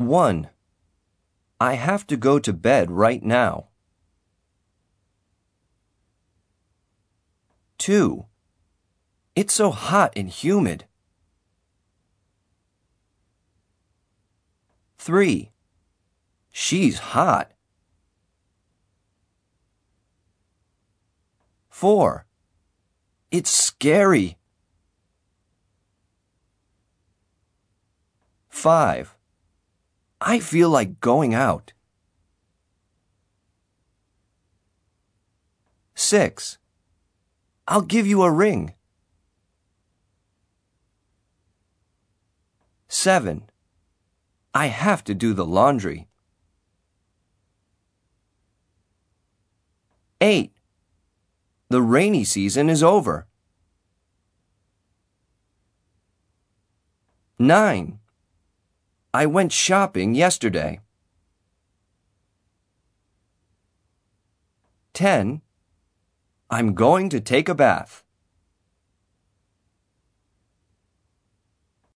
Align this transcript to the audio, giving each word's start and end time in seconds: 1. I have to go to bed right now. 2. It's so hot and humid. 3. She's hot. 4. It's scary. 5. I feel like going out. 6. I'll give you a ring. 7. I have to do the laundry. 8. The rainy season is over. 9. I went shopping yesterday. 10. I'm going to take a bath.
1. 0.00 0.48
I 1.60 1.74
have 1.74 2.06
to 2.06 2.16
go 2.16 2.38
to 2.38 2.54
bed 2.54 2.90
right 2.90 3.22
now. 3.22 3.66
2. 7.76 8.24
It's 9.36 9.52
so 9.52 9.70
hot 9.70 10.12
and 10.16 10.30
humid. 10.30 10.86
3. 14.96 15.50
She's 16.50 16.98
hot. 16.98 17.52
4. 21.68 22.24
It's 23.30 23.50
scary. 23.50 24.38
5. 28.48 29.19
I 30.20 30.38
feel 30.38 30.68
like 30.68 31.00
going 31.00 31.34
out. 31.34 31.72
6. 35.94 36.58
I'll 37.68 37.82
give 37.82 38.06
you 38.06 38.22
a 38.22 38.30
ring. 38.30 38.74
7. 42.88 43.44
I 44.52 44.66
have 44.66 45.04
to 45.04 45.14
do 45.14 45.32
the 45.32 45.46
laundry. 45.46 46.08
8. 50.20 50.52
The 51.68 51.80
rainy 51.80 52.24
season 52.24 52.68
is 52.68 52.82
over. 52.82 53.26
9. 57.38 57.99
I 59.12 59.26
went 59.26 59.50
shopping 59.50 60.14
yesterday. 60.14 60.80
10. 64.92 65.40
I'm 66.48 66.74
going 66.74 67.08
to 67.08 67.20
take 67.20 67.48
a 67.48 67.54
bath. 67.54 68.04